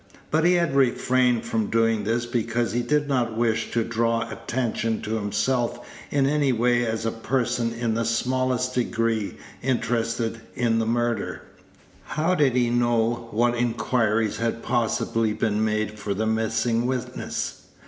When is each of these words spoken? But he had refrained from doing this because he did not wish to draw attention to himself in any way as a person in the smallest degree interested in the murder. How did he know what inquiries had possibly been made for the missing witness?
But 0.31 0.45
he 0.45 0.53
had 0.53 0.75
refrained 0.75 1.45
from 1.45 1.67
doing 1.67 2.05
this 2.05 2.25
because 2.25 2.71
he 2.71 2.81
did 2.81 3.07
not 3.07 3.37
wish 3.37 3.69
to 3.73 3.83
draw 3.83 4.27
attention 4.31 4.99
to 5.03 5.13
himself 5.17 5.79
in 6.09 6.25
any 6.25 6.51
way 6.51 6.87
as 6.87 7.05
a 7.05 7.11
person 7.11 7.71
in 7.71 7.93
the 7.93 8.03
smallest 8.03 8.73
degree 8.73 9.37
interested 9.61 10.41
in 10.55 10.79
the 10.79 10.87
murder. 10.87 11.43
How 12.05 12.33
did 12.33 12.55
he 12.55 12.71
know 12.71 13.27
what 13.29 13.53
inquiries 13.53 14.37
had 14.37 14.63
possibly 14.63 15.33
been 15.33 15.63
made 15.63 15.99
for 15.99 16.15
the 16.15 16.25
missing 16.25 16.87
witness? 16.87 17.67